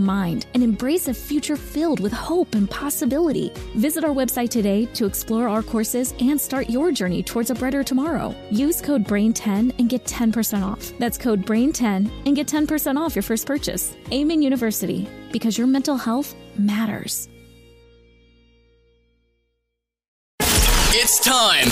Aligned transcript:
mind 0.00 0.46
and 0.54 0.62
embrace 0.62 1.08
a 1.08 1.14
future 1.14 1.56
filled 1.56 2.00
with 2.00 2.12
hope 2.12 2.54
and 2.54 2.70
possibility. 2.70 3.52
Visit 3.76 4.04
our 4.04 4.14
website 4.14 4.50
today 4.50 4.86
to 4.94 5.06
explore 5.06 5.48
our 5.48 5.62
courses 5.62 6.14
and 6.20 6.40
start 6.40 6.70
your 6.70 6.92
journey 6.92 7.22
towards 7.22 7.50
a 7.50 7.54
brighter 7.54 7.82
tomorrow. 7.82 8.34
Use 8.50 8.80
code 8.80 9.04
BRAIN10 9.04 9.78
and 9.78 9.88
get 9.88 10.04
10% 10.04 10.62
off. 10.62 10.92
That's 10.98 11.18
code 11.18 11.44
BRAIN10 11.44 12.10
and 12.26 12.36
get 12.36 12.46
10% 12.46 12.96
off 12.96 13.16
your 13.16 13.22
first 13.22 13.46
purchase. 13.46 13.96
Amen 14.12 14.42
University, 14.42 15.08
because 15.32 15.58
your 15.58 15.66
mental 15.66 15.96
health 15.96 16.34
matters. 16.58 17.28
It's 20.98 21.20
time. 21.20 21.68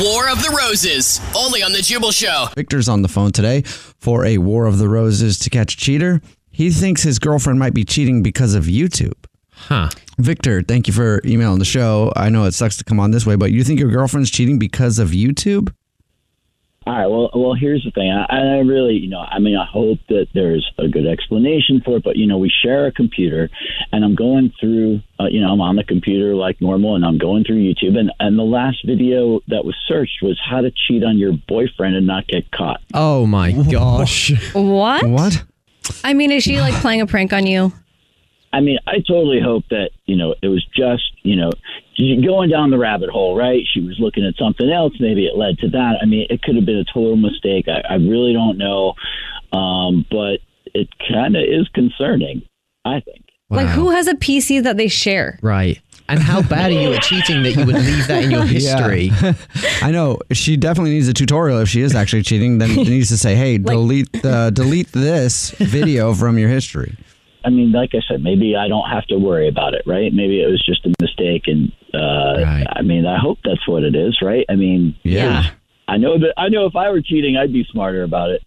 War 0.00 0.28
of 0.28 0.42
the 0.42 0.54
Roses, 0.56 1.20
only 1.34 1.62
on 1.62 1.72
the 1.72 1.82
Jubal 1.82 2.12
Show. 2.12 2.46
Victor's 2.54 2.88
on 2.88 3.02
the 3.02 3.08
phone 3.08 3.32
today 3.32 3.62
for 3.62 4.24
a 4.24 4.38
War 4.38 4.66
of 4.66 4.78
the 4.78 4.88
Roses 4.88 5.38
to 5.40 5.50
catch 5.50 5.74
a 5.74 5.76
cheater. 5.76 6.20
He 6.60 6.68
thinks 6.68 7.02
his 7.02 7.18
girlfriend 7.18 7.58
might 7.58 7.72
be 7.72 7.86
cheating 7.86 8.22
because 8.22 8.52
of 8.54 8.64
YouTube. 8.64 9.14
Huh. 9.50 9.88
Victor, 10.18 10.60
thank 10.60 10.86
you 10.86 10.92
for 10.92 11.22
emailing 11.24 11.58
the 11.58 11.64
show. 11.64 12.12
I 12.14 12.28
know 12.28 12.44
it 12.44 12.52
sucks 12.52 12.76
to 12.76 12.84
come 12.84 13.00
on 13.00 13.12
this 13.12 13.24
way, 13.24 13.34
but 13.34 13.50
you 13.50 13.64
think 13.64 13.80
your 13.80 13.88
girlfriend's 13.90 14.30
cheating 14.30 14.58
because 14.58 14.98
of 14.98 15.08
YouTube? 15.08 15.72
All 16.86 16.92
right. 16.92 17.06
Well, 17.06 17.30
well, 17.34 17.54
here's 17.54 17.82
the 17.82 17.90
thing. 17.92 18.10
I, 18.10 18.26
I 18.28 18.58
really, 18.58 18.92
you 18.92 19.08
know, 19.08 19.20
I 19.20 19.38
mean, 19.38 19.56
I 19.56 19.64
hope 19.64 20.00
that 20.10 20.26
there's 20.34 20.70
a 20.76 20.86
good 20.86 21.06
explanation 21.06 21.80
for 21.82 21.96
it. 21.96 22.04
But 22.04 22.16
you 22.16 22.26
know, 22.26 22.36
we 22.36 22.52
share 22.62 22.86
a 22.86 22.92
computer, 22.92 23.48
and 23.90 24.04
I'm 24.04 24.14
going 24.14 24.52
through, 24.60 25.00
uh, 25.18 25.28
you 25.30 25.40
know, 25.40 25.52
I'm 25.52 25.62
on 25.62 25.76
the 25.76 25.84
computer 25.84 26.34
like 26.34 26.60
normal, 26.60 26.94
and 26.94 27.06
I'm 27.06 27.16
going 27.16 27.44
through 27.44 27.56
YouTube, 27.56 27.96
and 27.98 28.12
and 28.20 28.38
the 28.38 28.42
last 28.42 28.84
video 28.84 29.40
that 29.48 29.64
was 29.64 29.76
searched 29.88 30.18
was 30.20 30.38
how 30.44 30.60
to 30.60 30.70
cheat 30.70 31.04
on 31.04 31.16
your 31.16 31.32
boyfriend 31.48 31.96
and 31.96 32.06
not 32.06 32.26
get 32.26 32.50
caught. 32.50 32.82
Oh 32.92 33.24
my 33.24 33.52
gosh. 33.52 34.32
What? 34.52 35.06
What? 35.06 35.44
I 36.04 36.14
mean, 36.14 36.30
is 36.30 36.42
she 36.42 36.60
like 36.60 36.74
playing 36.82 37.00
a 37.00 37.06
prank 37.06 37.32
on 37.32 37.46
you? 37.46 37.72
I 38.52 38.60
mean, 38.60 38.78
I 38.86 38.96
totally 38.96 39.40
hope 39.40 39.64
that 39.70 39.90
you 40.06 40.16
know 40.16 40.34
it 40.42 40.48
was 40.48 40.64
just 40.74 41.04
you 41.22 41.36
know 41.36 41.50
going 42.24 42.50
down 42.50 42.70
the 42.70 42.78
rabbit 42.78 43.10
hole, 43.10 43.36
right? 43.36 43.62
She 43.72 43.80
was 43.80 43.96
looking 43.98 44.24
at 44.26 44.34
something 44.36 44.70
else. 44.70 44.94
Maybe 44.98 45.26
it 45.26 45.36
led 45.36 45.58
to 45.58 45.68
that. 45.70 45.98
I 46.02 46.06
mean, 46.06 46.26
it 46.30 46.42
could 46.42 46.56
have 46.56 46.66
been 46.66 46.78
a 46.78 46.84
total 46.84 47.16
mistake. 47.16 47.66
I, 47.68 47.92
I 47.92 47.94
really 47.96 48.32
don't 48.32 48.58
know, 48.58 48.94
um, 49.52 50.06
but 50.10 50.38
it 50.74 50.88
kind 51.08 51.36
of 51.36 51.42
is 51.42 51.68
concerning. 51.74 52.42
I 52.84 53.00
think. 53.00 53.24
Like, 53.52 53.66
who 53.66 53.90
has 53.90 54.06
a 54.06 54.14
PC 54.14 54.62
that 54.62 54.76
they 54.76 54.86
share? 54.86 55.38
Right. 55.42 55.80
And 56.10 56.20
how 56.20 56.42
bad 56.42 56.70
are 56.72 56.74
you 56.74 56.92
at 56.92 57.02
cheating 57.02 57.42
that 57.44 57.52
you 57.56 57.64
would 57.64 57.76
leave 57.76 58.06
that 58.08 58.24
in 58.24 58.30
your 58.30 58.42
history? 58.58 59.12
Yeah. 59.22 59.34
I 59.82 59.90
know 59.92 60.18
she 60.32 60.56
definitely 60.56 60.90
needs 60.90 61.08
a 61.08 61.14
tutorial 61.14 61.58
if 61.60 61.68
she 61.68 61.80
is 61.82 61.94
actually 61.94 62.22
cheating. 62.22 62.58
Then 62.58 62.70
it 62.72 62.88
needs 62.88 63.08
to 63.10 63.16
say, 63.16 63.34
"Hey, 63.36 63.58
delete 63.58 64.24
uh, 64.24 64.50
delete 64.50 64.90
this 64.92 65.50
video 65.52 66.12
from 66.14 66.36
your 66.38 66.48
history." 66.48 66.96
I 67.44 67.48
mean, 67.50 67.72
like 67.72 67.90
I 67.94 68.00
said, 68.06 68.22
maybe 68.22 68.54
I 68.56 68.68
don't 68.68 68.88
have 68.90 69.06
to 69.06 69.16
worry 69.16 69.48
about 69.48 69.72
it, 69.74 69.82
right? 69.86 70.12
Maybe 70.12 70.42
it 70.42 70.46
was 70.46 70.62
just 70.64 70.84
a 70.84 70.92
mistake, 71.00 71.44
and 71.46 71.72
uh, 71.94 72.44
I 72.76 72.82
mean, 72.82 73.06
I 73.06 73.18
hope 73.18 73.38
that's 73.44 73.66
what 73.66 73.82
it 73.82 73.94
is, 73.94 74.18
right? 74.20 74.44
I 74.48 74.56
mean, 74.56 74.94
Yeah. 75.04 75.50
I 75.88 75.96
know 75.96 76.18
that 76.18 76.34
I 76.36 76.48
know 76.48 76.66
if 76.66 76.76
I 76.76 76.90
were 76.90 77.00
cheating, 77.02 77.36
I'd 77.36 77.52
be 77.52 77.64
smarter 77.70 78.02
about 78.02 78.30
it. 78.30 78.42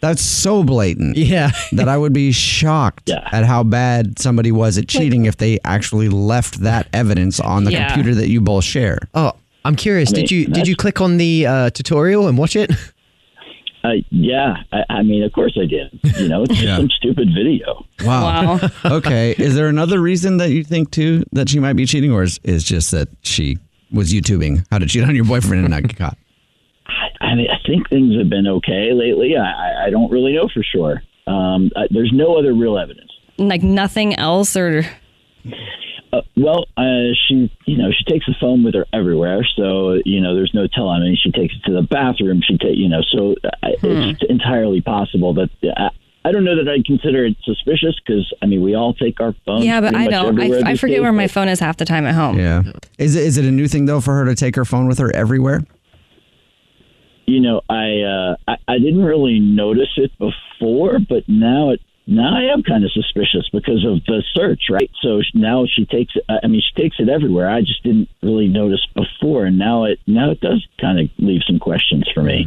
That's 0.00 0.22
so 0.22 0.62
blatant. 0.62 1.16
Yeah. 1.28 1.50
that 1.72 1.88
I 1.88 1.96
would 1.98 2.12
be 2.12 2.30
shocked 2.32 3.10
at 3.10 3.44
how 3.44 3.62
bad 3.64 4.18
somebody 4.18 4.52
was 4.52 4.78
at 4.78 4.88
cheating 4.88 5.26
if 5.26 5.36
they 5.38 5.58
actually 5.64 6.08
left 6.08 6.60
that 6.60 6.86
evidence 6.92 7.40
on 7.40 7.64
the 7.64 7.72
Yeah. 7.72 7.88
computer 7.92 8.14
that 8.16 8.28
you 8.28 8.40
both 8.40 8.64
share. 8.64 8.98
Oh, 9.14 9.32
I'm 9.64 9.74
curious. 9.76 10.10
I 10.10 10.16
mean, 10.16 10.22
did 10.22 10.30
you 10.30 10.46
did 10.46 10.68
you 10.68 10.76
click 10.76 11.00
on 11.00 11.16
the 11.16 11.46
uh, 11.46 11.70
tutorial 11.70 12.28
and 12.28 12.38
watch 12.38 12.56
it? 12.56 12.70
Uh, 13.84 13.90
yeah, 14.10 14.56
I, 14.72 14.82
I 14.90 15.02
mean, 15.04 15.22
of 15.22 15.32
course 15.32 15.56
I 15.56 15.64
did. 15.64 15.98
You 16.18 16.26
know, 16.28 16.42
it's 16.42 16.50
just 16.54 16.64
Yeah. 16.64 16.76
some 16.78 16.90
stupid 16.90 17.28
video. 17.32 17.86
Wow. 18.04 18.58
okay. 18.84 19.36
Is 19.38 19.54
there 19.54 19.68
another 19.68 20.00
reason 20.00 20.38
that 20.38 20.50
you 20.50 20.64
think 20.64 20.90
too 20.90 21.22
that 21.30 21.48
she 21.48 21.60
might 21.60 21.74
be 21.74 21.86
cheating, 21.86 22.10
or 22.10 22.24
is, 22.24 22.40
is 22.42 22.64
just 22.64 22.90
that 22.90 23.08
she 23.22 23.56
was 23.92 24.12
YouTubing 24.12 24.66
how 24.72 24.78
to 24.78 24.86
cheat 24.86 25.04
on 25.04 25.14
your 25.14 25.24
boyfriend 25.24 25.60
and 25.64 25.70
not 25.70 25.84
get 25.84 25.96
caught? 25.96 26.18
I 27.20 27.34
mean, 27.34 27.48
I 27.50 27.58
think 27.66 27.88
things 27.88 28.16
have 28.18 28.28
been 28.30 28.46
okay 28.46 28.92
lately. 28.92 29.36
I, 29.36 29.42
I- 29.50 29.84
I 29.86 29.90
don't 29.90 30.10
really 30.10 30.34
know 30.34 30.48
for 30.52 30.62
sure. 30.62 31.02
Um, 31.26 31.70
uh, 31.76 31.82
there's 31.90 32.10
no 32.12 32.36
other 32.38 32.52
real 32.54 32.78
evidence. 32.78 33.10
Like 33.38 33.62
nothing 33.62 34.14
else, 34.16 34.56
or 34.56 34.84
Uh, 36.10 36.22
well, 36.36 36.64
uh, 36.78 37.12
she, 37.26 37.52
you 37.66 37.76
know, 37.76 37.90
she 37.92 38.02
takes 38.04 38.24
the 38.26 38.34
phone 38.40 38.64
with 38.64 38.74
her 38.74 38.86
everywhere, 38.94 39.46
so 39.56 39.98
you 40.06 40.20
know, 40.20 40.34
there's 40.34 40.52
no 40.54 40.66
telling. 40.66 41.02
I 41.02 41.04
mean, 41.04 41.18
she 41.22 41.30
takes 41.30 41.54
it 41.54 41.62
to 41.66 41.72
the 41.74 41.82
bathroom. 41.82 42.40
She 42.42 42.56
take, 42.56 42.76
you 42.76 42.88
know, 42.88 43.02
so 43.12 43.34
uh, 43.44 43.50
it's 43.82 44.22
entirely 44.28 44.80
possible 44.80 45.34
that. 45.34 45.50
Uh, 45.62 45.90
I 46.24 46.32
don't 46.32 46.44
know 46.44 46.56
that 46.62 46.70
I'd 46.70 46.84
consider 46.84 47.24
it 47.24 47.36
suspicious 47.44 47.94
because 48.04 48.30
I 48.42 48.46
mean 48.46 48.60
we 48.62 48.74
all 48.74 48.92
take 48.92 49.18
our 49.20 49.34
phones. 49.46 49.64
yeah, 49.64 49.80
but 49.80 49.94
I 49.94 50.04
much 50.04 50.10
don't. 50.10 50.38
everywhere 50.40 50.62
I, 50.66 50.70
I 50.72 50.76
forget 50.76 50.96
days, 50.96 51.02
where 51.02 51.12
my 51.12 51.28
phone 51.28 51.48
is 51.48 51.60
half 51.60 51.76
the 51.78 51.84
time 51.86 52.04
at 52.06 52.14
home. 52.14 52.38
Yeah. 52.38 52.64
Is 52.98 53.14
it 53.14 53.22
is 53.22 53.38
it 53.38 53.44
a 53.46 53.50
new 53.50 53.68
thing 53.68 53.86
though 53.86 54.00
for 54.00 54.14
her 54.14 54.24
to 54.26 54.34
take 54.34 54.56
her 54.56 54.64
phone 54.64 54.88
with 54.88 54.98
her 54.98 55.14
everywhere? 55.14 55.62
You 57.28 57.40
know, 57.40 57.60
I, 57.68 58.00
uh, 58.00 58.36
I 58.48 58.56
I 58.66 58.78
didn't 58.78 59.04
really 59.04 59.38
notice 59.38 59.92
it 59.96 60.12
before, 60.18 60.98
but 60.98 61.28
now 61.28 61.70
it 61.70 61.80
now 62.06 62.34
I 62.34 62.52
am 62.54 62.62
kind 62.62 62.84
of 62.84 62.90
suspicious 62.92 63.48
because 63.52 63.84
of 63.84 64.02
the 64.06 64.22
search, 64.32 64.62
right? 64.70 64.90
So 65.02 65.20
now 65.34 65.66
she 65.66 65.84
takes. 65.84 66.14
I 66.28 66.46
mean, 66.46 66.62
she 66.62 66.82
takes 66.82 66.96
it 66.98 67.10
everywhere. 67.10 67.50
I 67.50 67.60
just 67.60 67.82
didn't 67.82 68.08
really 68.22 68.48
notice 68.48 68.84
before, 68.94 69.44
and 69.44 69.58
now 69.58 69.84
it 69.84 70.00
now 70.06 70.30
it 70.30 70.40
does 70.40 70.66
kind 70.80 70.98
of 70.98 71.10
leave 71.18 71.42
some 71.46 71.58
questions 71.58 72.08
for 72.14 72.22
me. 72.22 72.46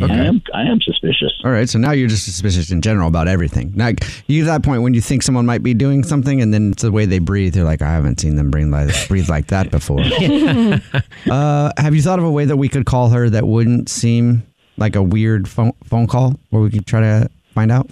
I 0.00 0.24
am 0.24 0.42
I 0.52 0.62
am 0.62 0.80
suspicious. 0.80 1.32
All 1.44 1.50
right, 1.50 1.68
so 1.68 1.78
now 1.78 1.92
you're 1.92 2.08
just 2.08 2.24
suspicious 2.24 2.70
in 2.70 2.80
general 2.80 3.08
about 3.08 3.28
everything. 3.28 3.72
Like 3.76 4.04
you 4.26 4.40
get 4.42 4.46
that 4.46 4.62
point 4.62 4.82
when 4.82 4.94
you 4.94 5.00
think 5.00 5.22
someone 5.22 5.46
might 5.46 5.62
be 5.62 5.74
doing 5.74 6.02
something, 6.02 6.40
and 6.40 6.52
then 6.52 6.72
it's 6.72 6.82
the 6.82 6.90
way 6.90 7.06
they 7.06 7.18
breathe. 7.18 7.54
You're 7.56 7.64
like, 7.64 7.82
I 7.82 7.90
haven't 7.90 8.20
seen 8.20 8.36
them 8.36 8.50
breathe 8.50 8.68
like 8.68 8.92
breathe 9.08 9.28
like 9.28 9.48
that 9.48 9.70
before. 9.70 10.00
uh, 11.30 11.72
have 11.76 11.94
you 11.94 12.02
thought 12.02 12.18
of 12.18 12.24
a 12.24 12.30
way 12.30 12.44
that 12.44 12.56
we 12.56 12.68
could 12.68 12.86
call 12.86 13.10
her 13.10 13.30
that 13.30 13.46
wouldn't 13.46 13.88
seem 13.88 14.42
like 14.76 14.96
a 14.96 15.02
weird 15.02 15.48
phone 15.48 15.72
phone 15.84 16.06
call, 16.06 16.38
where 16.50 16.62
we 16.62 16.70
could 16.70 16.86
try 16.86 17.00
to 17.00 17.30
find 17.54 17.70
out? 17.70 17.88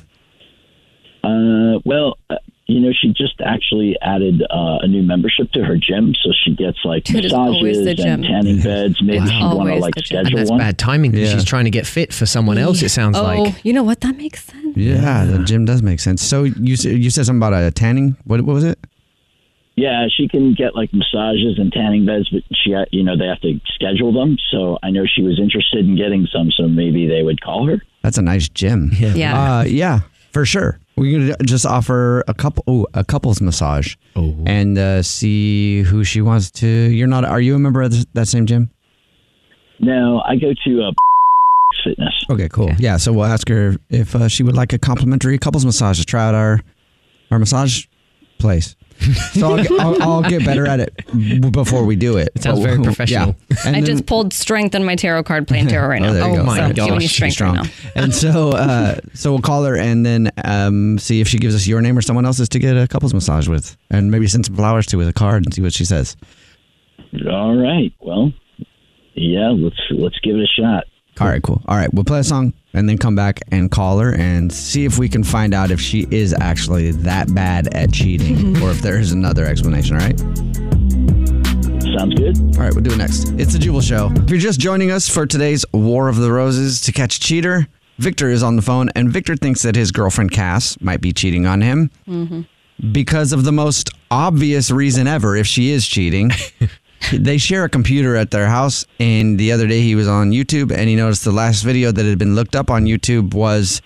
Uh, 1.23 1.79
well, 1.85 2.17
uh, 2.31 2.37
you 2.73 2.81
know, 2.81 2.93
she 2.93 3.09
just 3.09 3.41
actually 3.45 3.97
added 4.03 4.43
uh, 4.43 4.79
a 4.83 4.87
new 4.89 5.03
membership 5.03 5.51
to 5.53 5.65
her 5.65 5.77
gym, 5.77 6.15
so 6.15 6.31
she 6.45 6.55
gets 6.55 6.79
like 6.85 7.05
Dude, 7.05 7.25
massages 7.25 7.87
and 8.05 8.23
tanning 8.23 8.61
beds. 8.63 9.03
Maybe 9.03 9.27
she'd 9.27 9.43
want 9.43 9.69
to 9.71 9.77
like 9.77 9.95
the. 9.95 10.01
And 10.01 10.07
schedule 10.07 10.39
that's 10.39 10.51
one. 10.51 10.59
bad 10.59 10.79
timing 10.79 11.15
Yeah. 11.15 11.27
she's 11.27 11.45
trying 11.45 11.65
to 11.65 11.71
get 11.71 11.87
fit 11.87 12.13
for 12.13 12.27
someone 12.27 12.59
else, 12.59 12.83
it 12.83 12.91
sounds 12.91 13.17
oh, 13.17 13.23
like. 13.23 13.65
you 13.65 13.73
know 13.73 13.83
what? 13.83 14.01
That 14.01 14.17
makes 14.17 14.45
sense. 14.45 14.77
Yeah, 14.77 15.25
the 15.25 15.45
gym 15.45 15.65
does 15.65 15.83
make 15.83 16.01
sense. 16.01 16.23
So 16.23 16.45
you 16.45 16.77
said 16.77 16.99
you 16.99 17.11
said 17.11 17.27
something 17.27 17.39
about 17.47 17.55
a 17.55 17.71
tanning. 17.71 18.17
What 18.25 18.43
what 18.43 18.55
was 18.55 18.65
it? 18.65 18.79
Yeah, 19.77 20.09
she 20.15 20.29
can 20.29 20.53
get 20.55 20.75
like 20.75 20.93
massages 20.93 21.59
and 21.59 21.73
tanning 21.73 22.05
beds, 22.05 22.29
but 22.29 22.43
she, 22.53 22.75
you 22.91 23.03
know, 23.03 23.17
they 23.17 23.27
have 23.27 23.41
to 23.41 23.59
schedule 23.73 24.13
them. 24.13 24.37
So 24.51 24.79
I 24.83 24.91
know 24.91 25.07
she 25.07 25.23
was 25.23 25.41
interested 25.41 25.87
in 25.87 25.97
getting 25.97 26.27
some, 26.31 26.51
so 26.51 26.69
maybe 26.69 27.07
they 27.07 27.23
would 27.23 27.41
call 27.41 27.67
her. 27.67 27.81
That's 28.03 28.19
a 28.19 28.23
nice 28.23 28.49
gym. 28.49 28.91
Yeah. 28.93 29.15
Yeah. 29.15 29.59
Uh, 29.59 29.63
yeah, 29.63 30.01
for 30.33 30.45
sure. 30.45 30.79
We're 30.97 31.19
gonna 31.19 31.37
just 31.45 31.65
offer 31.65 32.23
a 32.29 32.35
couple, 32.35 32.63
ooh, 32.69 32.87
a 32.95 33.05
couples 33.05 33.41
massage, 33.41 33.97
Oh. 34.17 34.37
and 34.47 34.77
uh, 34.79 35.03
see 35.03 35.83
who 35.83 36.05
she 36.05 36.21
wants 36.21 36.51
to. 36.53 36.67
You're 36.67 37.07
not. 37.09 37.25
Are 37.25 37.41
you 37.41 37.55
a 37.55 37.59
member 37.59 37.81
of 37.83 37.91
this, 37.93 38.07
that 38.15 38.29
same 38.29 38.47
gym? 38.47 38.71
No, 39.79 40.21
I 40.27 40.37
go 40.37 40.53
to 40.65 40.83
uh, 40.83 40.93
fitness. 41.85 42.25
Okay, 42.29 42.49
cool. 42.51 42.71
Yeah, 42.79 42.97
so 42.99 43.13
we'll 43.13 43.25
ask 43.25 43.49
her 43.49 43.77
if 43.89 44.15
uh, 44.15 44.29
she 44.29 44.43
would 44.43 44.55
like 44.57 44.73
a 44.73 44.79
complimentary 44.79 45.39
couples 45.39 45.65
massage 45.65 45.99
to 45.99 46.05
try 46.05 46.27
out 46.27 46.35
our 46.35 46.61
our 47.31 47.39
massage 47.39 47.87
place. 48.39 48.77
So 49.33 49.51
I'll, 49.57 49.63
get- 49.63 49.71
I'll, 49.81 50.03
I'll 50.03 50.23
get 50.23 50.45
better 50.45 50.67
at 50.67 50.81
it 50.81 50.93
b- 51.17 51.39
before 51.51 51.85
we 51.85 51.97
do 51.97 52.17
it. 52.19 52.31
It 52.35 52.43
sounds 52.43 52.59
But 52.61 52.65
very 52.67 52.77
we'll- 52.79 52.85
professional. 52.87 53.35
Yeah. 53.49 53.57
And 53.65 53.77
I 53.77 53.81
then- 53.81 53.87
just 53.87 54.07
pulled 54.07 54.33
strength 54.33 54.75
in 54.75 54.85
my 54.85 54.97
tarot 54.97 55.23
card 55.25 55.47
playing 55.49 55.69
tarot 55.69 55.89
right 55.89 56.03
now. 56.03 56.11
Oh, 56.11 56.13
there 56.15 56.29
you 56.31 56.37
go. 56.37 56.45
my 56.45 56.57
so 56.57 56.67
gosh, 56.75 56.75
giving 56.87 56.95
you 56.95 57.09
she's 57.09 57.13
strength 57.13 57.41
right 57.41 57.55
now. 57.55 57.71
And 57.95 58.15
so, 58.15 58.51
uh, 58.51 59.01
so 59.15 59.33
we'll 59.33 59.41
call 59.43 59.65
her 59.65 59.77
and 59.77 60.05
then 60.05 60.31
um, 60.45 60.99
see 60.99 61.21
if 61.21 61.29
she 61.29 61.39
gives 61.39 61.55
us 61.55 61.67
your 61.67 61.81
name 61.81 61.97
or 61.97 62.03
someone 62.03 62.27
else's 62.27 62.49
to 62.51 62.59
get 62.59 62.77
a 62.77 62.87
couples 62.89 63.15
massage 63.15 63.49
with, 63.49 63.77
and 63.91 64.11
maybe 64.11 64.27
send 64.27 64.45
some 64.47 64.57
flowers 64.57 64.87
to 64.87 64.97
with 64.99 65.09
a 65.09 65.13
card 65.13 65.45
and 65.45 65.55
see 65.55 65.63
what 65.63 65.73
she 65.73 65.85
says. 65.85 66.17
All 67.29 67.57
right. 67.57 67.93
Well, 68.01 68.33
yeah, 69.15 69.51
let's 69.51 69.81
let's 69.91 70.19
give 70.21 70.37
it 70.37 70.43
a 70.43 70.47
shot. 70.47 70.85
All 71.21 71.29
right, 71.29 71.43
cool. 71.43 71.61
All 71.69 71.77
right, 71.77 71.93
we'll 71.93 72.05
play 72.05 72.21
a 72.21 72.25
song 72.25 72.55
and 72.73 72.89
then 72.89 72.97
come 72.97 73.15
back 73.15 73.41
and 73.53 73.71
call 73.71 73.99
her 73.99 74.15
and 74.15 74.51
see 74.51 74.87
if 74.87 74.97
we 74.97 75.09
can 75.09 75.23
find 75.23 75.53
out 75.53 75.71
if 75.71 75.79
she 75.79 76.07
is 76.11 76.33
actually 76.33 76.93
that 76.93 77.35
bad 77.35 77.75
at 77.75 77.93
cheating 77.93 78.57
or 78.63 78.71
if 78.71 78.81
there 78.81 78.99
is 78.99 79.13
another 79.13 79.45
explanation. 79.45 79.97
All 79.97 80.03
right. 80.03 80.19
Sounds 81.99 82.15
good. 82.15 82.39
All 82.57 82.63
right, 82.63 82.73
we'll 82.73 82.85
do 82.85 82.93
it 82.93 82.97
next. 82.97 83.33
It's 83.33 83.53
the 83.53 83.59
Jubal 83.59 83.83
Show. 83.83 84.11
If 84.15 84.31
you're 84.31 84.39
just 84.39 84.61
joining 84.61 84.91
us 84.91 85.09
for 85.11 85.27
today's 85.27 85.65
War 85.73 86.09
of 86.09 86.17
the 86.17 86.33
Roses 86.33 86.81
to 86.83 86.93
catch 86.93 87.21
cheater, 87.21 87.67
Victor 87.99 88.31
is 88.31 88.43
on 88.43 88.57
the 88.57 88.63
phone, 88.63 88.89
and 88.95 89.11
Victor 89.11 89.37
thinks 89.37 89.61
that 89.63 89.77
his 89.77 89.91
girlfriend 89.91 90.31
Cass 90.31 90.81
might 90.81 91.03
be 91.03 91.13
cheating 91.13 91.45
on 91.45 91.61
him 91.61 91.91
mm-hmm. 92.09 92.93
because 92.93 93.35
of 93.35 93.45
the 93.45 93.53
most 93.53 93.91
obvious 94.11 94.71
reason 94.71 95.07
ever. 95.07 95.37
If 95.37 95.47
she 95.47 95.71
is 95.71 95.87
cheating, 95.87 96.31
they 97.13 97.39
share 97.39 97.65
a 97.65 97.69
computer 97.69 98.17
at 98.17 98.31
their 98.31 98.47
house, 98.47 98.87
and 98.99 99.39
the 99.39 99.53
other 99.53 99.67
day 99.67 99.81
he 99.81 99.95
was 99.95 100.09
on 100.09 100.31
YouTube, 100.31 100.73
and 100.73 100.89
he 100.89 100.97
noticed 100.97 101.25
the 101.25 101.33
last 101.33 101.63
video 101.63 101.93
that 101.93 102.05
had 102.05 102.19
been 102.19 102.35
looked 102.35 102.57
up 102.57 102.71
on 102.71 102.85
YouTube 102.85 103.35
was 103.35 103.83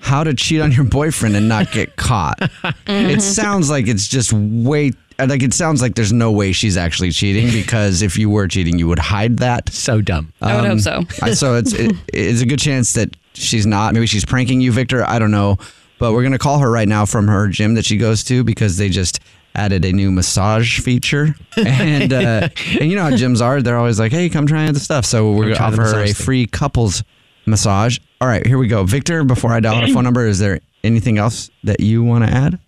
how 0.00 0.24
to 0.24 0.34
cheat 0.34 0.60
on 0.60 0.72
your 0.72 0.84
boyfriend 0.84 1.36
and 1.36 1.48
not 1.48 1.70
get 1.70 1.96
caught. 1.96 2.40
It 2.42 2.50
mm-hmm. 2.86 3.20
sounds 3.20 3.70
like 3.70 3.86
it's 3.86 4.08
just 4.08 4.32
way 4.32 4.92
like 5.18 5.42
it 5.42 5.54
sounds 5.54 5.80
like 5.80 5.94
there's 5.94 6.12
no 6.12 6.32
way 6.32 6.52
she's 6.52 6.76
actually 6.76 7.10
cheating 7.10 7.50
because 7.52 8.02
if 8.02 8.18
you 8.18 8.28
were 8.28 8.48
cheating, 8.48 8.78
you 8.78 8.88
would 8.88 8.98
hide 8.98 9.38
that. 9.38 9.72
So 9.72 10.00
dumb. 10.00 10.32
I 10.40 10.56
would 10.56 10.64
hope 10.64 10.72
um, 10.72 10.80
so. 10.80 11.02
I- 11.22 11.34
so 11.34 11.54
it's 11.56 11.72
it, 11.72 11.94
it's 12.12 12.40
a 12.40 12.46
good 12.46 12.58
chance 12.58 12.94
that 12.94 13.16
she's 13.34 13.66
not. 13.66 13.94
Maybe 13.94 14.06
she's 14.06 14.24
pranking 14.24 14.60
you, 14.60 14.72
Victor. 14.72 15.04
I 15.08 15.18
don't 15.18 15.30
know, 15.30 15.58
but 15.98 16.12
we're 16.12 16.22
gonna 16.22 16.38
call 16.38 16.58
her 16.58 16.70
right 16.70 16.88
now 16.88 17.06
from 17.06 17.28
her 17.28 17.48
gym 17.48 17.74
that 17.74 17.84
she 17.84 17.96
goes 17.96 18.24
to 18.24 18.42
because 18.44 18.76
they 18.76 18.88
just 18.88 19.20
added 19.54 19.84
a 19.84 19.92
new 19.92 20.10
massage 20.10 20.80
feature. 20.80 21.34
And 21.56 22.12
uh, 22.12 22.48
and 22.80 22.90
you 22.90 22.96
know 22.96 23.02
how 23.02 23.10
gyms 23.10 23.42
are; 23.42 23.60
they're 23.60 23.76
always 23.76 24.00
like, 24.00 24.10
"Hey, 24.10 24.28
come 24.30 24.46
try 24.46 24.66
out 24.66 24.74
the 24.74 24.80
stuff." 24.80 25.04
So 25.04 25.32
we're 25.32 25.52
gonna 25.52 25.64
offer 25.66 25.82
a 25.82 25.84
massage 25.84 26.12
thing. 26.14 26.24
free 26.24 26.46
couples 26.46 27.02
massage. 27.46 27.98
All 28.20 28.28
right, 28.28 28.46
here 28.46 28.56
we 28.58 28.68
go, 28.68 28.84
Victor. 28.84 29.22
Before 29.24 29.52
I 29.52 29.60
dial 29.60 29.86
her 29.86 29.92
phone 29.92 30.04
number, 30.08 30.26
is 30.26 30.38
there 30.38 30.60
anything 30.82 31.18
else 31.18 31.50
that 31.64 31.80
you 31.80 32.02
want 32.02 32.24
to 32.24 32.30
add? 32.30 32.58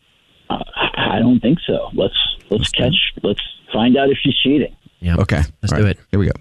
Uh, 0.50 0.58
I 0.96 1.18
don't 1.20 1.40
think 1.40 1.58
so. 1.66 1.88
Let's 1.94 2.16
let's 2.50 2.68
catch. 2.70 2.94
Let's 3.22 3.40
find 3.72 3.96
out 3.96 4.10
if 4.10 4.18
she's 4.22 4.36
cheating. 4.42 4.74
Yeah. 5.00 5.16
Okay, 5.16 5.40
Let's 5.62 5.72
All 5.72 5.78
do 5.78 5.84
right, 5.86 5.96
it. 5.96 6.00
Here 6.10 6.20
we 6.20 6.26
go. 6.26 6.32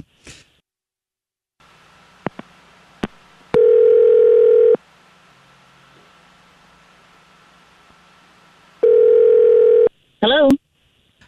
Hello. 10.23 10.47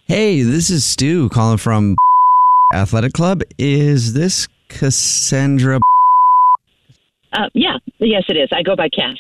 Hey, 0.06 0.42
this 0.42 0.70
is 0.70 0.86
Stu 0.86 1.28
calling 1.28 1.58
from 1.58 1.98
Athletic 2.74 3.12
Club. 3.12 3.42
Is 3.58 4.14
this 4.14 4.48
Cassandra? 4.70 5.82
Uh, 7.34 7.50
yeah. 7.54 7.76
Yes, 7.98 8.24
it 8.30 8.38
is. 8.38 8.48
I 8.54 8.64
go 8.64 8.74
by 8.78 8.88
Cass. 8.88 9.18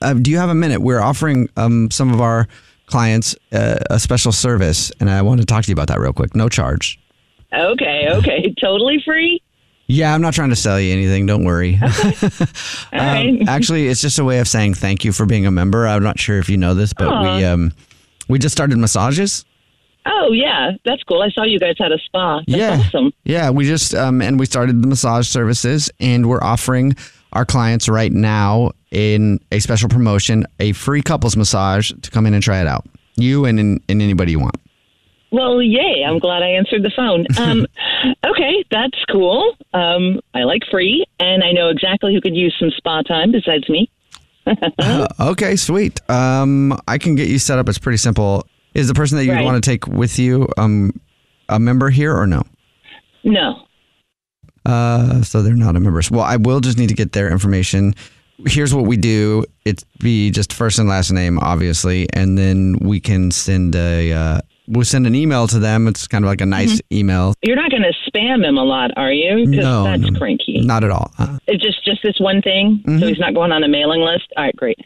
Uh, 0.00 0.14
do 0.14 0.30
you 0.30 0.38
have 0.38 0.50
a 0.50 0.54
minute? 0.54 0.82
We're 0.82 1.00
offering 1.00 1.48
um, 1.56 1.90
some 1.90 2.14
of 2.14 2.20
our 2.20 2.46
clients 2.86 3.34
uh, 3.50 3.78
a 3.90 3.98
special 3.98 4.30
service, 4.30 4.92
and 5.00 5.10
I 5.10 5.20
want 5.22 5.40
to 5.40 5.46
talk 5.46 5.64
to 5.64 5.68
you 5.68 5.72
about 5.72 5.88
that 5.88 5.98
real 5.98 6.12
quick. 6.12 6.36
No 6.36 6.48
charge. 6.48 6.96
Okay. 7.52 8.06
Okay. 8.08 8.54
totally 8.60 9.02
free. 9.04 9.42
Yeah, 9.88 10.14
I'm 10.14 10.22
not 10.22 10.32
trying 10.32 10.50
to 10.50 10.56
sell 10.56 10.78
you 10.78 10.92
anything. 10.92 11.26
Don't 11.26 11.44
worry. 11.44 11.76
All 11.82 11.88
right. 12.92 13.30
Um, 13.30 13.38
actually, 13.48 13.88
it's 13.88 14.00
just 14.00 14.20
a 14.20 14.24
way 14.24 14.38
of 14.38 14.46
saying 14.46 14.74
thank 14.74 15.04
you 15.04 15.10
for 15.10 15.26
being 15.26 15.44
a 15.44 15.50
member. 15.50 15.88
I'm 15.88 16.04
not 16.04 16.20
sure 16.20 16.38
if 16.38 16.48
you 16.48 16.56
know 16.56 16.74
this, 16.74 16.92
but 16.92 17.08
we 17.08 17.44
um, 17.44 17.72
we 18.28 18.38
just 18.38 18.54
started 18.54 18.78
massages. 18.78 19.44
Oh, 20.04 20.32
yeah. 20.32 20.72
That's 20.84 21.02
cool. 21.04 21.22
I 21.22 21.30
saw 21.30 21.44
you 21.44 21.58
guys 21.58 21.76
had 21.78 21.92
a 21.92 21.98
spa. 21.98 22.42
That's 22.46 22.58
yeah, 22.58 22.82
awesome. 22.86 23.12
yeah. 23.24 23.50
We 23.50 23.64
just 23.64 23.94
um, 23.94 24.20
and 24.20 24.38
we 24.38 24.46
started 24.46 24.82
the 24.82 24.88
massage 24.88 25.28
services, 25.28 25.90
and 26.00 26.28
we're 26.28 26.42
offering 26.42 26.96
our 27.32 27.44
clients 27.44 27.88
right 27.88 28.12
now 28.12 28.72
in 28.90 29.40
a 29.50 29.60
special 29.60 29.88
promotion 29.88 30.46
a 30.60 30.72
free 30.72 31.02
couples 31.02 31.36
massage 31.36 31.92
to 32.02 32.10
come 32.10 32.26
in 32.26 32.34
and 32.34 32.42
try 32.42 32.60
it 32.60 32.66
out. 32.66 32.86
You 33.16 33.44
and, 33.44 33.58
and, 33.58 33.80
anybody 33.88 34.32
you 34.32 34.40
want. 34.40 34.56
Well, 35.30 35.62
yay. 35.62 36.04
I'm 36.06 36.18
glad 36.18 36.42
I 36.42 36.48
answered 36.48 36.82
the 36.82 36.92
phone. 36.94 37.26
Um, 37.38 37.66
okay. 38.26 38.64
That's 38.70 38.98
cool. 39.10 39.56
Um, 39.72 40.20
I 40.34 40.44
like 40.44 40.62
free, 40.70 41.04
and 41.20 41.44
I 41.44 41.52
know 41.52 41.68
exactly 41.68 42.14
who 42.14 42.20
could 42.20 42.34
use 42.34 42.54
some 42.58 42.70
spa 42.70 43.02
time 43.02 43.32
besides 43.32 43.68
me. 43.68 43.88
Uh, 44.46 45.06
okay, 45.20 45.56
sweet. 45.56 46.00
Um, 46.10 46.78
I 46.88 46.98
can 46.98 47.14
get 47.14 47.28
you 47.28 47.38
set 47.38 47.58
up. 47.58 47.68
It's 47.68 47.78
pretty 47.78 47.98
simple. 47.98 48.46
Is 48.74 48.88
the 48.88 48.94
person 48.94 49.18
that 49.18 49.24
you 49.24 49.32
Right. 49.32 49.44
want 49.44 49.62
to 49.62 49.70
take 49.70 49.86
with 49.86 50.18
you 50.18 50.48
um, 50.56 50.98
a 51.48 51.58
member 51.58 51.90
here 51.90 52.16
or 52.16 52.26
no? 52.26 52.42
No. 53.24 53.66
Uh, 54.64 55.22
so 55.22 55.42
they're 55.42 55.54
not 55.54 55.76
a 55.76 55.80
member. 55.80 56.00
Well, 56.10 56.22
I 56.22 56.36
will 56.36 56.60
just 56.60 56.78
need 56.78 56.88
to 56.88 56.94
get 56.94 57.12
their 57.12 57.30
information. 57.30 57.94
Here's 58.46 58.74
what 58.74 58.86
we 58.86 58.96
do. 58.96 59.44
It's 59.64 59.84
be 60.00 60.30
just 60.30 60.52
first 60.52 60.78
and 60.78 60.88
last 60.88 61.12
name, 61.12 61.38
obviously, 61.38 62.08
and 62.12 62.36
then 62.38 62.78
we 62.80 62.98
can 63.00 63.30
send 63.30 63.76
a 63.76 64.12
uh, 64.12 64.40
we'll 64.68 64.84
send 64.84 65.06
an 65.06 65.14
email 65.14 65.46
to 65.48 65.58
them. 65.58 65.88
It's 65.88 66.06
kind 66.06 66.24
of 66.24 66.28
like 66.28 66.40
a 66.40 66.46
nice 66.46 66.80
email. 66.92 67.34
You're 67.42 67.56
not 67.56 67.70
going 67.70 67.82
to 67.82 68.10
spam 68.10 68.46
him 68.46 68.56
a 68.56 68.64
lot, 68.64 68.90
are 68.96 69.12
you? 69.12 69.46
No, 69.46 69.84
that's 69.84 70.02
no, 70.02 70.18
cranky. 70.18 70.60
Not 70.60 70.84
at 70.84 70.90
all. 70.90 71.10
Uh, 71.18 71.38
It's 71.46 71.62
just 71.62 71.84
just 71.84 72.02
this 72.02 72.18
one 72.20 72.40
thing, 72.42 72.82
Mm-hmm. 72.86 72.98
so 73.00 73.06
he's 73.08 73.18
not 73.18 73.34
going 73.34 73.52
on 73.52 73.62
a 73.64 73.68
mailing 73.68 74.00
list. 74.00 74.24
All 74.36 74.44
right, 74.44 74.56
great. 74.56 74.78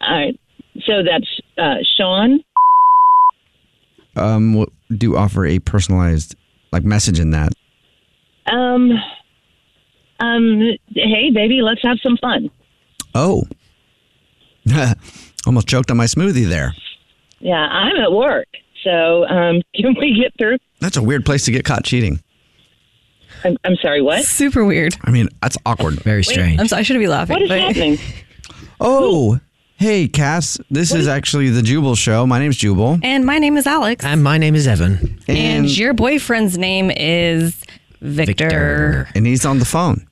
All 0.00 0.14
right, 0.16 0.38
so 0.84 1.02
that's 1.02 1.40
uh, 1.58 1.76
Sean. 1.96 2.40
um, 4.16 4.66
do 4.96 5.16
offer 5.16 5.46
a 5.46 5.58
personalized 5.60 6.34
like 6.72 6.84
message 6.84 7.18
in 7.20 7.30
that. 7.30 7.52
Um, 8.46 8.90
um, 10.18 10.60
hey, 10.94 11.30
baby, 11.32 11.60
let's 11.62 11.82
have 11.82 11.98
some 12.02 12.16
fun. 12.16 12.50
Oh, 13.14 13.44
almost 15.46 15.68
choked 15.68 15.90
on 15.90 15.96
my 15.96 16.04
smoothie 16.06 16.48
there. 16.48 16.74
Yeah, 17.40 17.54
I'm 17.54 17.96
at 17.96 18.12
work, 18.12 18.48
so 18.84 19.26
um, 19.26 19.62
can 19.74 19.94
we 19.98 20.20
get 20.20 20.32
through? 20.38 20.58
That's 20.80 20.96
a 20.96 21.02
weird 21.02 21.24
place 21.26 21.44
to 21.46 21.52
get 21.52 21.64
caught 21.64 21.84
cheating. 21.84 22.20
I'm, 23.44 23.56
I'm 23.64 23.76
sorry, 23.76 24.02
what? 24.02 24.24
Super 24.24 24.64
weird. 24.64 24.96
I 25.02 25.10
mean, 25.10 25.28
that's 25.40 25.56
awkward. 25.64 25.94
Very 26.02 26.22
strange. 26.24 26.60
I'm 26.60 26.68
sorry. 26.68 26.80
I 26.80 26.82
shouldn't 26.82 27.02
be 27.02 27.08
laughing. 27.08 27.34
What 27.34 27.42
is 27.42 27.48
but- 27.48 27.60
happening? 27.60 27.98
Oh, 28.82 29.38
hey, 29.76 30.08
Cass. 30.08 30.58
This 30.70 30.94
is 30.94 31.06
actually 31.06 31.50
the 31.50 31.60
Jubal 31.60 31.94
Show. 31.94 32.26
My 32.26 32.38
name's 32.38 32.56
Jubal. 32.56 32.98
And 33.02 33.26
my 33.26 33.38
name 33.38 33.58
is 33.58 33.66
Alex. 33.66 34.02
and 34.06 34.24
my 34.24 34.38
name 34.38 34.54
is 34.54 34.66
Evan. 34.66 35.18
and 35.28 35.68
your 35.76 35.92
boyfriend's 35.92 36.56
name 36.56 36.90
is 36.90 37.62
Victor. 38.00 38.44
Victor. 38.44 39.08
and 39.14 39.26
he's 39.26 39.44
on 39.44 39.58
the 39.58 39.66
phone. 39.66 40.06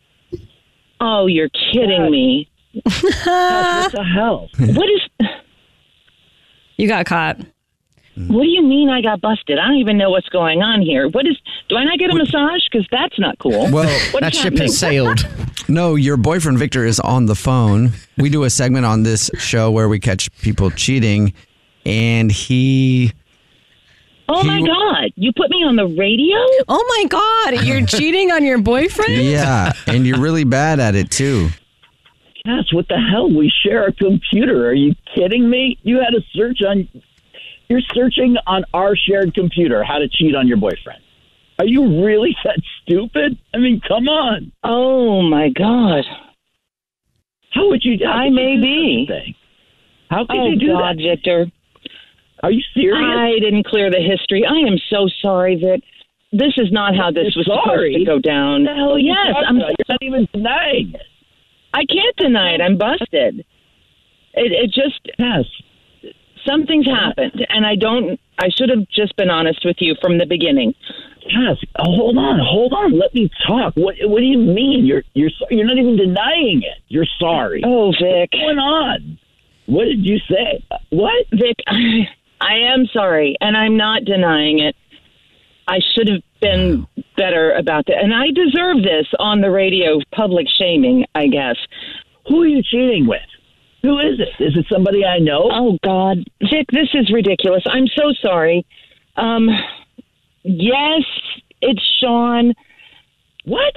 Oh, 1.00 1.24
you're 1.26 1.48
kidding 1.72 2.10
me. 2.10 2.50
What 2.84 3.92
the 3.92 4.04
hell? 4.04 4.48
What 4.58 4.88
is? 4.90 5.28
You 6.76 6.86
got 6.86 7.06
caught. 7.06 7.38
Mm-hmm. 8.18 8.32
What 8.34 8.42
do 8.42 8.48
you 8.48 8.62
mean 8.62 8.88
I 8.88 9.00
got 9.00 9.20
busted? 9.20 9.58
I 9.58 9.66
don't 9.68 9.76
even 9.76 9.96
know 9.96 10.10
what's 10.10 10.28
going 10.28 10.60
on 10.62 10.82
here. 10.82 11.08
What 11.08 11.26
is? 11.26 11.38
Do 11.68 11.76
I 11.76 11.84
not 11.84 11.98
get 11.98 12.10
a 12.10 12.14
massage? 12.16 12.60
Because 12.70 12.86
that's 12.90 13.18
not 13.18 13.38
cool. 13.38 13.70
Well, 13.70 13.88
What 14.12 14.20
That 14.22 14.32
is 14.34 14.38
ship 14.40 14.44
happening? 14.54 14.62
has 14.62 14.78
sailed. 14.78 15.28
no, 15.68 15.94
your 15.94 16.16
boyfriend 16.16 16.58
Victor 16.58 16.84
is 16.84 16.98
on 17.00 17.26
the 17.26 17.34
phone. 17.34 17.92
We 18.16 18.28
do 18.30 18.44
a 18.44 18.50
segment 18.50 18.86
on 18.86 19.02
this 19.04 19.30
show 19.38 19.70
where 19.70 19.88
we 19.88 20.00
catch 20.00 20.30
people 20.42 20.70
cheating, 20.70 21.32
and 21.86 22.32
he. 22.32 23.12
Oh 24.30 24.42
my 24.44 24.60
God! 24.60 25.10
You 25.16 25.32
put 25.34 25.48
me 25.50 25.58
on 25.64 25.76
the 25.76 25.86
radio? 25.86 26.36
Oh 26.68 26.84
my 26.98 27.04
God! 27.08 27.64
You're 27.64 27.86
cheating 27.86 28.30
on 28.30 28.44
your 28.44 28.58
boyfriend? 28.58 29.12
Yeah, 29.22 29.72
and 29.86 30.06
you're 30.06 30.20
really 30.20 30.44
bad 30.44 30.80
at 30.80 30.94
it 30.94 31.10
too. 31.10 31.48
Cass, 32.44 32.72
what 32.74 32.88
the 32.88 32.98
hell? 33.10 33.30
We 33.30 33.50
share 33.64 33.86
a 33.86 33.92
computer. 33.92 34.68
Are 34.68 34.74
you 34.74 34.94
kidding 35.14 35.48
me? 35.48 35.78
You 35.82 35.96
had 35.96 36.14
a 36.14 36.22
search 36.34 36.58
on. 36.66 36.88
You're 37.68 37.80
searching 37.94 38.36
on 38.46 38.64
our 38.72 38.96
shared 38.96 39.34
computer 39.34 39.84
how 39.84 39.98
to 39.98 40.08
cheat 40.08 40.34
on 40.34 40.48
your 40.48 40.56
boyfriend. 40.56 41.00
Are 41.58 41.66
you 41.66 42.04
really 42.04 42.36
that 42.44 42.60
stupid? 42.82 43.38
I 43.54 43.58
mean, 43.58 43.80
come 43.86 44.08
on. 44.08 44.52
Oh 44.64 45.22
my 45.22 45.50
God! 45.50 46.04
How 47.52 47.68
would 47.68 47.84
you? 47.84 47.98
How 48.04 48.12
I 48.12 48.24
could 48.24 48.30
you 48.30 48.34
may 48.34 48.56
be. 48.60 49.06
such 49.08 49.14
a 49.16 49.20
thing? 49.24 49.34
How 50.10 50.26
could 50.26 50.36
Oh 50.38 50.48
you 50.48 50.58
do 50.58 50.66
God, 50.68 50.96
that? 50.98 51.02
Victor! 51.02 51.46
Are 52.42 52.50
you 52.52 52.62
serious? 52.72 53.16
I 53.18 53.38
didn't 53.40 53.66
clear 53.66 53.90
the 53.90 54.00
history. 54.00 54.44
I 54.46 54.58
am 54.66 54.78
so 54.90 55.08
sorry, 55.20 55.56
Vic. 55.56 55.82
This 56.30 56.52
is 56.56 56.70
not 56.70 56.94
how 56.94 57.10
this 57.10 57.34
You're 57.34 57.44
was 57.44 57.46
sorry? 57.64 57.94
supposed 57.94 58.06
to 58.06 58.12
go 58.12 58.18
down. 58.20 58.62
What 58.64 58.70
the 58.70 58.76
hell 58.76 58.92
are 58.94 58.98
yes, 58.98 59.34
I'm. 59.46 59.56
You're 59.56 59.88
not 59.88 60.02
even 60.02 60.28
denying 60.32 60.92
it. 60.94 61.02
I 61.74 61.84
can't 61.84 62.16
deny 62.16 62.54
it. 62.54 62.60
I'm 62.60 62.78
busted. 62.78 63.40
It, 64.34 64.52
it 64.52 64.66
just 64.70 65.00
Cass, 65.18 65.44
something's 66.48 66.86
happened, 66.86 67.46
and 67.48 67.66
I 67.66 67.76
don't. 67.76 68.18
I 68.38 68.48
should 68.56 68.70
have 68.70 68.88
just 68.88 69.16
been 69.16 69.30
honest 69.30 69.64
with 69.64 69.76
you 69.80 69.94
from 70.00 70.18
the 70.18 70.26
beginning. 70.26 70.74
Yes. 71.26 71.58
oh, 71.78 71.84
hold 71.84 72.16
on, 72.16 72.38
hold 72.42 72.72
on. 72.72 72.98
Let 72.98 73.14
me 73.14 73.30
talk. 73.46 73.74
What 73.74 73.96
What 74.02 74.20
do 74.20 74.24
you 74.24 74.38
mean? 74.38 74.86
You're 74.86 75.02
you're 75.14 75.30
you're 75.50 75.66
not 75.66 75.78
even 75.78 75.96
denying 75.96 76.62
it. 76.62 76.82
You're 76.88 77.08
sorry. 77.18 77.62
Oh, 77.64 77.90
Vic. 77.92 78.30
What's 78.32 78.42
going 78.42 78.58
on? 78.58 79.18
What 79.66 79.84
did 79.84 80.04
you 80.04 80.18
say? 80.30 80.64
What? 80.90 81.26
Vic, 81.30 81.56
I, 81.66 82.08
I 82.40 82.72
am 82.72 82.86
sorry, 82.92 83.36
and 83.40 83.56
I'm 83.56 83.76
not 83.76 84.04
denying 84.04 84.60
it. 84.60 84.74
I 85.66 85.80
should 85.94 86.08
have 86.08 86.22
been 86.40 86.86
better 87.18 87.52
about 87.52 87.86
that, 87.86 87.98
and 88.02 88.14
I 88.14 88.28
deserve 88.28 88.82
this 88.82 89.06
on 89.18 89.42
the 89.42 89.50
radio, 89.50 90.00
public 90.14 90.46
shaming, 90.58 91.04
I 91.14 91.26
guess. 91.26 91.56
Who 92.28 92.42
are 92.42 92.46
you 92.46 92.62
cheating 92.62 93.06
with? 93.06 93.20
Who 93.82 93.98
is 93.98 94.18
it? 94.18 94.42
Is 94.42 94.56
it 94.56 94.66
somebody 94.70 95.04
I 95.04 95.18
know? 95.18 95.48
Oh 95.52 95.78
God, 95.84 96.18
Vic, 96.42 96.66
this 96.72 96.88
is 96.94 97.10
ridiculous. 97.12 97.62
I'm 97.66 97.86
so 97.86 98.12
sorry. 98.20 98.66
Um, 99.16 99.48
yes, 100.42 101.02
it's 101.60 101.82
Sean. 102.00 102.54
What? 103.44 103.74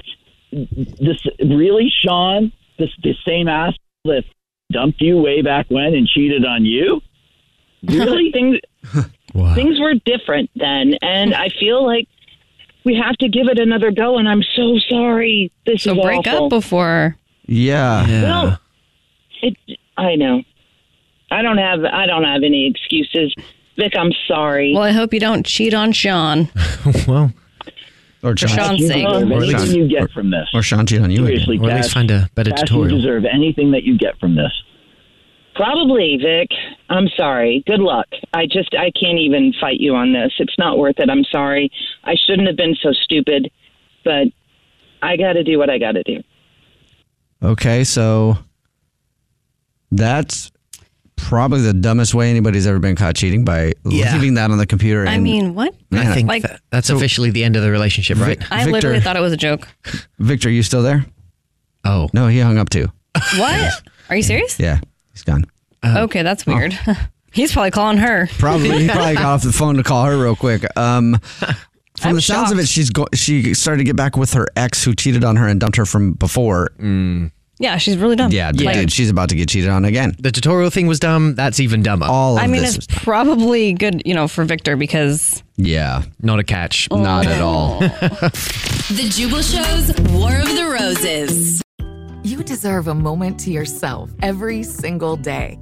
This 0.50 1.18
really, 1.40 1.90
Sean? 2.04 2.52
This 2.78 2.90
the 3.02 3.14
same 3.26 3.48
ass 3.48 3.74
that 4.04 4.24
dumped 4.72 5.00
you 5.00 5.18
way 5.18 5.42
back 5.42 5.66
when 5.68 5.94
and 5.94 6.06
cheated 6.08 6.44
on 6.44 6.64
you? 6.64 7.00
Really? 7.84 8.30
things 8.32 8.58
Wow. 9.34 9.54
things 9.54 9.80
were 9.80 9.94
different 10.04 10.50
then, 10.56 10.94
and 11.00 11.34
I 11.34 11.48
feel 11.48 11.86
like 11.86 12.06
we 12.84 12.96
have 12.96 13.16
to 13.18 13.28
give 13.28 13.46
it 13.48 13.58
another 13.58 13.90
go. 13.90 14.18
And 14.18 14.28
I'm 14.28 14.42
so 14.56 14.78
sorry. 14.90 15.50
This 15.64 15.84
So 15.84 15.92
is 15.92 15.98
break 16.04 16.26
awful. 16.26 16.44
up 16.46 16.50
before. 16.50 17.16
Yeah. 17.46 18.06
Yeah. 18.06 18.22
Well, 18.22 18.60
it. 19.42 19.56
I 19.96 20.14
know. 20.16 20.42
I 21.30 21.42
don't 21.42 21.58
have. 21.58 21.84
I 21.84 22.06
don't 22.06 22.24
have 22.24 22.42
any 22.42 22.66
excuses. 22.66 23.34
Vic, 23.78 23.92
I'm 23.98 24.12
sorry. 24.28 24.72
Well, 24.74 24.82
I 24.82 24.92
hope 24.92 25.14
you 25.14 25.20
don't 25.20 25.46
cheat 25.46 25.72
on 25.74 25.92
Sean. 25.92 26.50
well, 27.08 27.32
Or 28.22 28.32
For 28.32 28.46
Sean, 28.48 28.48
Sean's 28.48 28.80
you 28.80 28.88
sake. 28.88 29.06
Or 29.08 29.16
anything 29.16 29.56
Sean. 29.56 29.74
you 29.74 29.88
get 29.88 30.10
from 30.10 30.30
this. 30.30 30.48
or 30.52 30.62
Sean 30.62 30.86
cheat 30.86 31.00
on 31.00 31.10
you 31.10 31.24
Seriously, 31.24 31.56
again. 31.56 31.68
or 31.68 31.72
at 31.72 31.76
least 31.78 31.92
find 31.94 32.10
a 32.10 32.28
better 32.34 32.50
Cass, 32.50 32.70
you 32.70 32.86
deserve 32.88 33.24
anything 33.24 33.70
that 33.72 33.82
you 33.84 33.96
get 33.96 34.18
from 34.18 34.34
this. 34.36 34.52
Probably, 35.54 36.18
Vic. 36.20 36.48
I'm 36.90 37.08
sorry. 37.16 37.62
Good 37.66 37.80
luck. 37.80 38.06
I 38.34 38.46
just 38.46 38.74
I 38.74 38.90
can't 38.98 39.18
even 39.18 39.52
fight 39.60 39.80
you 39.80 39.94
on 39.94 40.12
this. 40.12 40.32
It's 40.38 40.56
not 40.58 40.78
worth 40.78 40.98
it. 40.98 41.08
I'm 41.10 41.24
sorry. 41.24 41.70
I 42.04 42.14
shouldn't 42.26 42.48
have 42.48 42.56
been 42.56 42.74
so 42.82 42.92
stupid, 42.92 43.50
but 44.04 44.28
I 45.02 45.16
got 45.16 45.34
to 45.34 45.44
do 45.44 45.58
what 45.58 45.68
I 45.70 45.78
got 45.78 45.92
to 45.92 46.02
do. 46.02 46.22
Okay, 47.42 47.84
so 47.84 48.38
that's 49.92 50.50
probably 51.16 51.60
the 51.60 51.72
dumbest 51.72 52.14
way 52.14 52.30
anybody's 52.30 52.66
ever 52.66 52.78
been 52.80 52.96
caught 52.96 53.14
cheating 53.14 53.44
by 53.44 53.72
Yeah. 53.84 54.14
leaving 54.14 54.34
that 54.34 54.50
on 54.50 54.58
the 54.58 54.66
computer. 54.66 55.06
I 55.06 55.12
and- 55.14 55.22
mean, 55.22 55.54
what? 55.54 55.74
Man, 55.90 56.06
I 56.08 56.14
think 56.14 56.28
like- 56.28 56.42
that, 56.42 56.60
that's 56.70 56.90
officially 56.90 57.30
the 57.30 57.44
end 57.44 57.54
of 57.54 57.62
the 57.62 57.70
relationship, 57.70 58.18
right? 58.18 58.38
Vic- 58.38 58.50
I 58.50 58.56
Victor, 58.64 58.72
literally 58.72 59.00
thought 59.00 59.16
it 59.16 59.20
was 59.20 59.32
a 59.32 59.36
joke. 59.36 59.68
Victor, 60.18 60.48
are 60.48 60.52
you 60.52 60.62
still 60.64 60.82
there? 60.82 61.06
Oh, 61.84 62.08
No, 62.12 62.26
he 62.28 62.40
hung 62.40 62.58
up 62.58 62.70
too. 62.70 62.88
What? 63.36 63.82
Are 64.08 64.16
you 64.16 64.22
serious? 64.22 64.58
Yeah, 64.58 64.80
he's 65.12 65.22
gone. 65.22 65.44
Okay, 65.84 66.22
that's 66.22 66.46
weird. 66.46 66.76
He's 67.34 67.50
probably 67.50 67.70
calling 67.70 67.96
her. 67.96 68.28
Probably 68.38 68.82
he 68.82 68.88
probably 68.90 69.14
got 69.14 69.24
off 69.24 69.42
the 69.42 69.52
phone 69.52 69.76
to 69.76 69.82
call 69.82 70.04
her 70.04 70.18
real 70.22 70.36
quick. 70.36 70.64
Um, 70.76 71.18
from 71.38 72.10
I'm 72.10 72.14
the 72.16 72.20
sounds 72.20 72.50
of 72.52 72.58
shocked. 72.58 72.64
it, 72.64 72.68
she's 72.68 72.90
go- 72.90 73.06
she 73.14 73.54
started 73.54 73.78
to 73.78 73.84
get 73.84 73.96
back 73.96 74.18
with 74.18 74.34
her 74.34 74.46
ex 74.54 74.84
who 74.84 74.94
cheated 74.94 75.24
on 75.24 75.36
her 75.36 75.48
and 75.48 75.58
dumped 75.58 75.78
her 75.78 75.86
from 75.86 76.12
before. 76.12 76.72
Yeah, 77.62 77.76
she's 77.78 77.96
really 77.96 78.16
dumb. 78.16 78.32
Yeah, 78.32 78.50
Like, 78.54 78.74
dude, 78.74 78.92
she's 78.92 79.08
about 79.08 79.28
to 79.28 79.36
get 79.36 79.48
cheated 79.48 79.70
on 79.70 79.84
again. 79.84 80.14
the 80.18 80.32
tutorial 80.32 80.68
thing 80.70 80.86
was 80.88 80.98
dumb. 80.98 81.34
That's 81.36 81.60
even 81.60 81.82
dumber. 81.82 82.06
All 82.06 82.36
of 82.36 82.42
I 82.42 82.46
mean, 82.48 82.62
this 82.62 82.76
it's 82.76 82.88
was 82.88 82.98
probably 83.02 83.72
good, 83.72 84.02
you 84.04 84.14
know, 84.14 84.26
for 84.28 84.44
Victor 84.44 84.76
because 84.76 85.42
yeah, 85.56 86.02
Not 86.20 86.40
a 86.40 86.44
catch. 86.44 86.88
not 86.90 87.26
at 87.26 87.40
all. 87.40 87.78
Oh. 87.80 88.28
The 88.92 89.08
Jubal 89.08 89.40
Show's 89.42 89.88
War 90.12 90.34
of 90.36 90.48
the 90.54 90.66
Roses. 90.78 91.62
You 92.24 92.42
deserve 92.42 92.88
a 92.88 92.94
moment 92.94 93.38
to 93.40 93.50
yourself 93.50 94.10
every 94.22 94.62
single 94.64 95.16
day. 95.16 95.58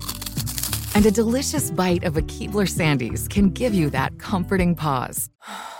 And 0.97 1.07
a 1.07 1.11
delicious 1.13 1.71
bite 1.71 2.03
of 2.05 2.17
a 2.17 2.23
Keebler 2.23 2.67
Sandies 2.69 3.29
can 3.31 3.51
give 3.51 3.73
you 3.75 3.89
that 3.91 4.19
comforting 4.19 4.75
pause. 4.75 5.29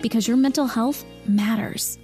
because 0.00 0.26
your 0.28 0.36
mental 0.36 0.66
health 0.66 1.04
matters. 1.26 1.98